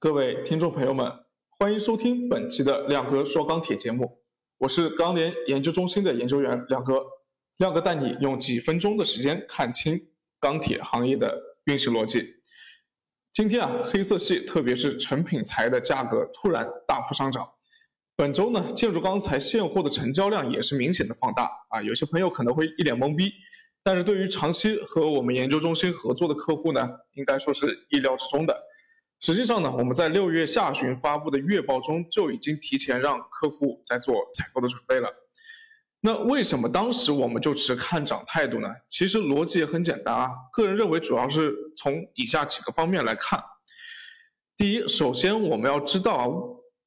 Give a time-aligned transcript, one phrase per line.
[0.00, 1.12] 各位听众朋友们，
[1.58, 4.18] 欢迎收听本期的亮哥说钢铁节目，
[4.56, 7.02] 我是钢联研究中心的研究员亮哥，
[7.58, 10.00] 亮哥带你用几分钟的时间看清
[10.40, 12.36] 钢铁行业的运行逻辑。
[13.34, 17.46] 今天啊，黑色系特别是成品材的价格突然大幅上涨，
[18.16, 23.30] 本周呢，建筑钢材现货的成交量也是明显的放大啊，有些朋友可能会一脸懵逼，
[23.82, 28.62] 但是对于长期和我们研究中心合作的客户呢，应该说是意料之中的。
[29.20, 35.10] 实际上呢，我们在六月下旬发布的月报中就已经提前让客户在做采购的准备了。
[36.00, 38.68] 那为什么当时我们就持看涨态度呢？
[38.88, 43.38] 其实逻辑也很简单啊，个人认为主要是从以下几个方面来看。
[44.56, 46.32] 第一，首先我们要知道，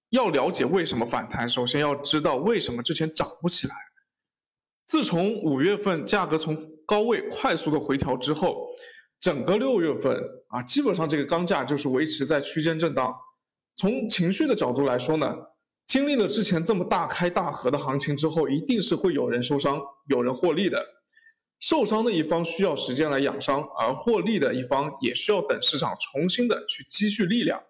[0.09, 3.75] 要了解为什么反弹，首先要知道为什么之前涨不起来。
[4.88, 8.67] 自从五月份价格从高位快速的回调之后。
[9.23, 13.16] 整个六月份啊，基本上这个钢价就是维持在区间震荡。
[13.73, 15.34] 从情绪的角度来说呢，
[15.88, 20.86] 经历了之前这么大开大合的行情之后，一定是会有人受伤，有人获利的。
[21.62, 27.64] 受伤的一方需要时间来养伤，而获利的一方也需要等市场重新的去积蓄力量。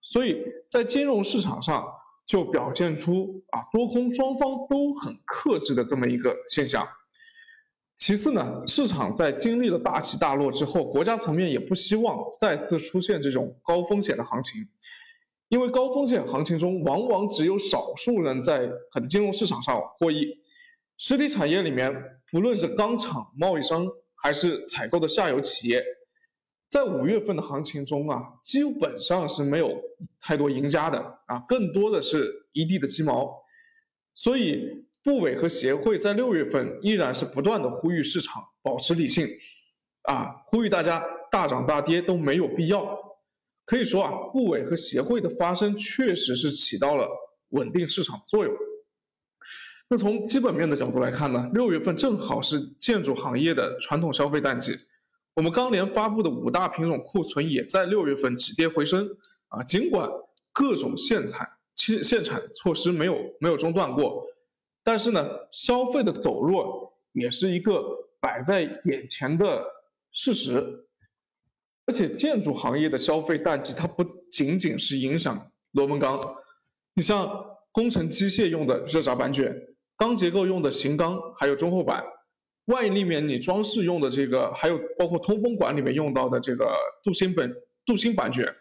[0.00, 1.86] 所以在金融市场上
[2.26, 6.88] 就表现出啊多空双方都很克制的这么一个现象。
[7.96, 14.60] 其次呢，市场在经历了大起大落之后，国家层面也不希望再次出现这种高风险的行情，
[15.48, 20.26] 因为高风险行情中往往只有少数人在很金融市场上获益。
[20.98, 21.90] 实体产业里面，
[22.30, 25.82] 不论是钢厂、贸易商，还是采购的下游企业，
[26.68, 29.74] 在五月份的行情中啊，基本上是没有
[30.20, 33.42] 太多赢家的啊，更多的是一地的鸡毛，
[34.12, 34.85] 所以。
[35.06, 39.24] 部委和协会在六月份依然是不断的呼吁市场保持理性，
[40.02, 42.98] 啊，呼吁大家大涨大跌都没有必要。
[43.64, 47.08] 可以说啊，部委和协会的发声确实是起到了
[47.50, 48.52] 稳定市场的作用。
[49.88, 54.76] 那从基本面的角度来看呢，六月份正好是建筑行业的传统消费淡季，
[55.34, 59.08] 我们钢联发布的五大品种库存也在六月份止跌回升，
[59.50, 60.10] 啊，尽管
[60.52, 64.26] 各种限产、限限产措施没有没有中断过。
[64.86, 67.82] 但是呢，消费的走弱也是一个
[68.20, 69.66] 摆在眼前的
[70.12, 70.86] 事实，
[71.86, 76.36] 而且建筑行业的消费淡季，它不仅仅是影响螺纹钢，
[76.94, 77.28] 你像
[77.72, 79.60] 工程机械用的热轧板卷、
[79.96, 82.04] 钢结构用的型钢，还有中厚板，
[82.66, 86.72] 外立面你装饰用的这个，还有包括通风管里面用到的这个
[87.02, 87.52] 镀锌本
[87.86, 88.54] 镀锌板卷。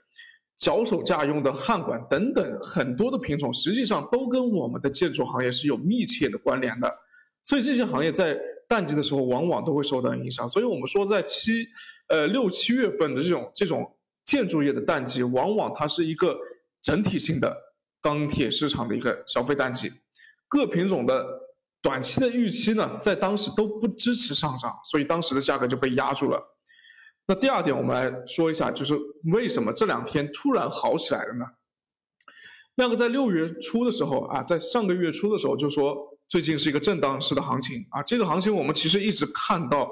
[0.57, 6.93] 脚手架用的焊管等等很多的品种，实际上都跟我们的建筑行业是有密切的关联的，
[7.43, 10.47] 所以这些行业在淡季的时候往往都会受到影响。
[10.47, 11.67] 所以我们说，在七，
[12.07, 16.37] 呃六七月份的这种这种建筑业的淡季，往往它是一个
[16.81, 17.55] 整体性的
[18.01, 19.91] 钢铁市场的一个消费淡季，
[20.47, 21.25] 各品种的
[21.81, 26.41] 短期的预期呢，在当时都不支持上涨，所以当时的价格就被压住了。
[27.27, 28.95] 那第二点，我们来说一下，就是
[29.33, 31.45] 为什么这两天突然好起来了呢？
[32.75, 35.95] 亮哥在六月初的时候啊，在上个月初的时候就说，
[36.27, 39.89] 最近是一个震荡式的行情啊，这个行情我们其实一直看到，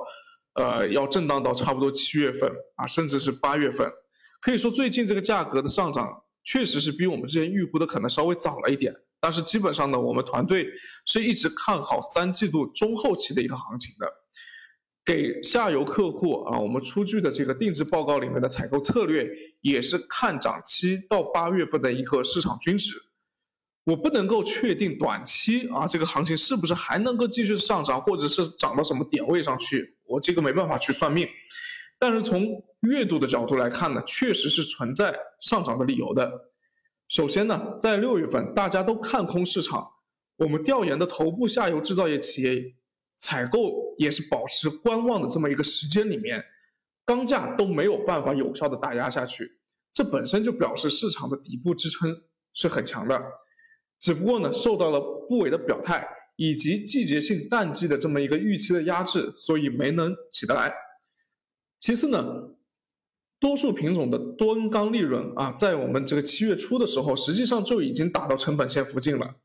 [0.53, 3.91] 呃，要震荡到差不多七月份啊，甚至是八月份，
[4.39, 10.67] 可以说最近这个价格的上涨确实是比我们之前预估的可能稍微早了一点，但是基本上呢，我们团队
[11.07, 14.05] 是一直看好三季度中后期的一个行情的。
[15.05, 22.93] 给下游客户啊，我们出具的这个定制报告里面的采购策略也是看涨七到八月份的一个市场均值。
[23.85, 31.27] 我不能够确定短期啊这个行情是不是还能够继续上涨，或者是涨到什么点位上去，我这个没办法去算命。
[31.99, 36.31] 但是从月度的角度来看呢，确实是存在上涨的理由的。
[37.09, 39.85] 首先呢，在六月份大家都看空市场，
[40.37, 42.73] 我们调研的头部下游制造业企业。
[43.23, 46.43] 采购也是保持观望的这么一个时间里面，
[47.05, 49.49] 钢价都没有办法有效的打压下去，
[49.93, 52.13] 这本身就表示市场的底部支撑
[52.53, 53.17] 是很强的，
[54.01, 54.99] 只不过呢受到了
[55.29, 56.05] 部委的表态
[56.35, 60.73] 以及季节性淡季的这么一个预期的压制，所以没能起得来。
[61.79, 62.51] 其次呢，
[63.39, 69.35] 多数品种的多恩钢利润啊，在我们这个七月初的时候，实际上就已经打到成本线附近了，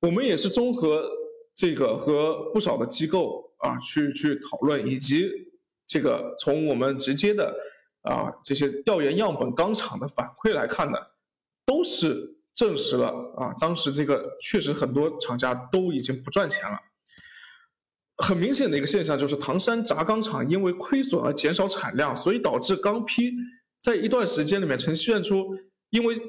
[0.00, 1.06] 我们也是综合。
[1.54, 5.30] 这个和不少的机构啊去去讨论，以及
[5.86, 7.54] 这个从我们直接的
[8.02, 10.98] 啊这些调研样本钢厂的反馈来看呢，
[11.64, 16.78] 都是证实了啊，当时这个确实很多厂家都已经不赚钱了。
[18.16, 23.32] 很明显的一个现象就是唐山轧钢厂因为亏损而减少产量，所以导致钢坯
[23.80, 25.56] 在一段时间里面呈现出
[25.90, 26.20] 因为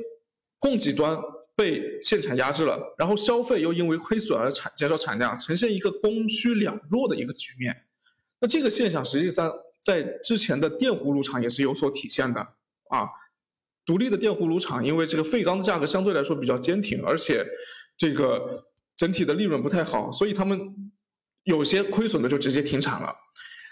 [0.60, 1.20] 供给端
[1.56, 7.86] 被限产压制了，然后消费又因为亏损而产减少产量，呈现一个供需两弱的一个局面。
[8.40, 12.42] 那这个现象实际上在之前的电弧炉厂也是有所体现的
[12.90, 13.08] 啊。
[13.86, 17.46] 独立的电弧炉厂因为这个废钢的价格相对来说比较坚挺，而且
[17.98, 18.66] 这个
[18.98, 20.92] 整体的利润不太好，所以他们
[21.44, 23.16] 有些亏损的就直接停产了。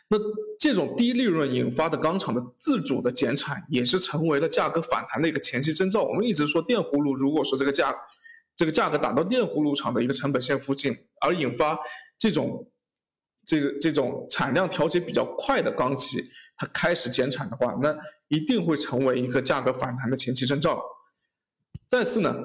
[0.09, 0.19] 那
[0.59, 6.03] 这种低利润引发的钢厂的自主的减产，也是成为了价格反弹的一个前期征兆。
[6.03, 7.95] 我们一直说电葫芦，如果说这个价，
[8.55, 11.79] 这个价格打到电葫芦厂的一个成本线附近，而引发
[12.19, 12.69] 这种，
[13.43, 16.21] 这个这种产量调节比较快的钢企，
[16.57, 17.97] 它开始减产的话，那
[18.27, 20.83] 一定会成为一个价格反弹的前期征兆。
[21.87, 22.35] 再次呢，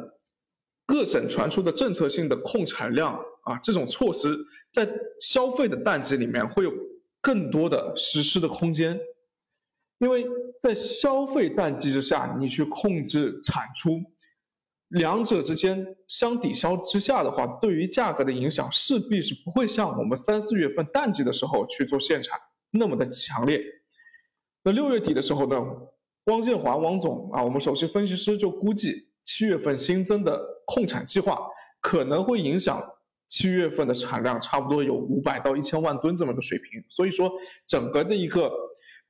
[0.87, 4.39] 各省传出的政策性的控产量啊，这种措施
[4.71, 4.89] 在
[5.21, 6.73] 消费的淡季里面会有。
[7.21, 8.99] 更多的实施的空间，
[9.99, 10.27] 因为
[10.61, 14.01] 在消费淡季之下，你去控制产出，
[14.89, 22.39] 两者之间相抵消之下的话，对于价格的影响势必是不会像我们三四月份淡季的时候去做限产
[22.71, 23.61] 那么的强烈。
[24.63, 25.57] 那六月底的时候呢，
[26.25, 31.39] 汪建华汪总啊，我们首席分析师就估计七月份新增的控产计划
[31.81, 32.83] 可能会影响。
[33.29, 37.31] 七月份的产量差不多有五百到一千万吨这么个水平，所以说
[37.67, 38.51] 整个的一个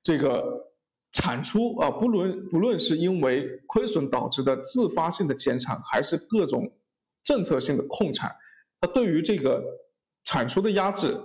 [0.03, 0.73] 这个
[1.13, 6.73] 产出啊，不论不论是因为亏损导致的自发性的减产，还是各种
[7.23, 8.35] 政策性的控产，
[8.81, 9.63] 它对于这个
[10.25, 11.17] 产出的压制，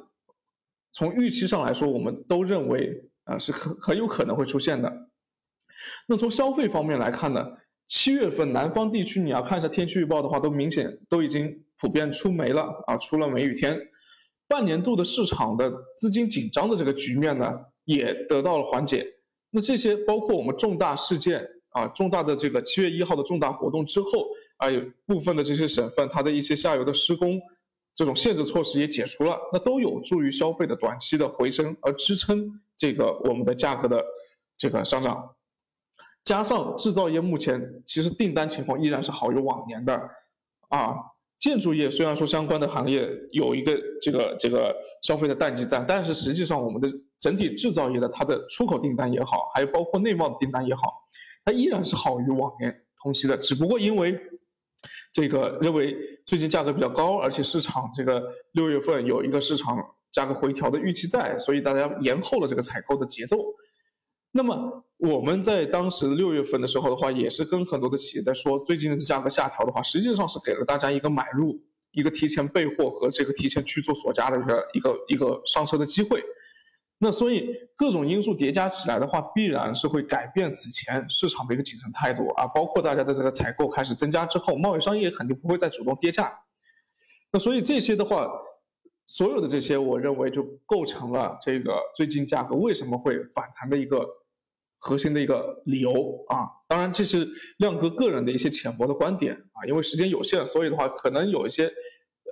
[0.92, 5.10] 从预期上来说，我们都认为啊是很很有可能会出现的。
[6.08, 7.58] 那从消费方面来看呢，
[7.88, 11.64] 七月份南方地区你要看一下天气预报的话，都明显都已经。
[11.84, 13.78] 普遍出梅了啊，出了梅雨天，
[14.48, 19.06] 半年度的市场的资金紧张的这个局面呢，也得到了缓解。
[19.50, 24.08] 那这些包括我们重大事件啊，重大的这个七月一号的重大活动之后
[24.56, 27.38] 啊，有部分的这些省份它的一些下游的施工
[27.96, 34.02] 这种限制措施也解除了，那都有助于消费的短期的回升，而支撑这个我们的价格的
[34.58, 35.36] 这个上涨。
[36.24, 40.10] 加上制造业目前其实订单情况依然是好于往年的
[40.70, 40.96] 啊。
[41.44, 50.94] 建筑业虽然说相关的行业有一个这个这个消费的淡季在，但是实际上我们的整体制造业的它的出口订单也好，还有包括内贸的订单也好，
[51.44, 53.38] 它依然是好于往年同期的。
[53.38, 54.18] 只不过因为
[55.12, 58.24] 这个认为最近价格比较高，而且市场这个
[58.54, 59.78] 六月份有一个市场
[60.14, 63.36] 价格回调的预期在，所以大家延后了这个采购的节奏。
[64.36, 76.24] 那么我们在当时六月份的时候的话，也是跟很多的企业在说，最近的价格下调的话，实际上是给了大家一个买入、一个提前备货和这个提前去做锁价的一个一个一个上车的机会。
[76.98, 86.34] 那所以各种因素叠加起来的话，必然是会改变此前市场的一个谨慎态度啊，包括大家的这个采购开始增加之后，贸易商也肯定不会再主动跌价。
[87.32, 88.28] 那所以这些的话，
[89.06, 94.04] 所有的这些，我认为就构成了这个最近价格为什么会反弹的一个。
[94.86, 95.94] 核心的一个理由
[96.28, 97.26] 啊，当然这是
[97.60, 101.72] 亮哥个人的一些浅薄的观点啊，因为时间有限，所以的话可能有一些，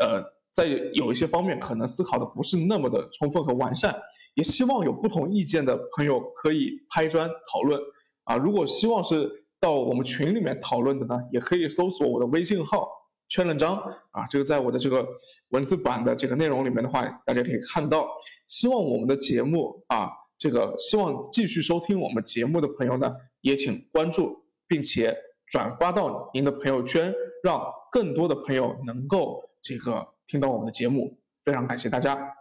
[0.01, 0.21] 呃，
[0.51, 3.97] 在有一些方面可能思考的不是那么的充分和完善，
[4.33, 7.79] 也希望有不同意见的朋友可以拍砖讨论
[8.25, 8.35] 啊。
[8.35, 9.31] 如果希望是
[9.61, 12.85] 到我们群里面讨论的呢，也可以搜索我的微信号
[13.29, 13.77] 圈了章
[14.11, 15.07] 啊，这个在我的这个
[15.51, 18.09] 文字版的这个内容里面的话，大家可以看到。
[18.49, 20.09] 希望我们的节目啊。
[20.41, 31.15] 这个希望继续收听我们节目的朋友呢，也请关注并且转发到您的朋友圈，让更多的朋友能够这个听到我们的节目。
[31.45, 32.40] 非常感谢大家。